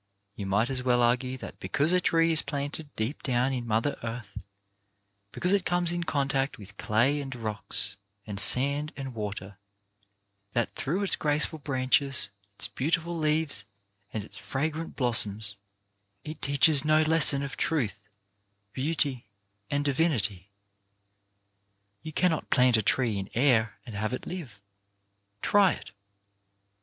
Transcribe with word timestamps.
You 0.35 0.47
might 0.47 0.71
as 0.71 0.81
well 0.81 1.03
argue 1.03 1.37
that 1.37 1.59
because 1.59 1.93
a 1.93 2.01
tree 2.01 2.31
is 2.31 2.41
planted 2.41 2.89
deep 2.95 3.21
down 3.21 3.53
in 3.53 3.67
Mother 3.67 3.99
Earth, 4.01 4.35
because 5.31 5.51
it 5.53 5.63
comes 5.63 5.91
in 5.91 6.05
contact 6.05 6.57
with 6.57 6.75
clay, 6.77 7.21
and 7.21 7.35
rocks, 7.35 7.97
and 8.25 8.39
sand, 8.39 8.93
and 8.97 9.13
water, 9.13 9.59
that 10.53 10.73
through 10.73 11.03
its 11.03 11.15
graceful 11.15 11.59
branches, 11.59 12.31
its 12.55 12.67
beautiful 12.67 13.15
leaves 13.15 13.63
and 14.11 14.23
its 14.23 14.37
fragrant 14.39 14.95
blossoms 14.95 15.57
it 16.23 16.41
teaches 16.41 16.83
no 16.83 17.03
lesson 17.03 17.43
of 17.43 17.55
truth, 17.55 18.09
beauty 18.73 19.27
and 19.69 19.85
divinity. 19.85 20.49
You 22.01 22.11
cannot 22.11 22.49
plant 22.49 22.75
a 22.75 22.81
tree 22.81 23.19
in 23.19 23.29
air 23.35 23.77
and 23.85 23.93
have 23.93 24.13
it 24.13 24.25
live. 24.25 24.59
Try 25.43 25.73
it. 25.73 25.91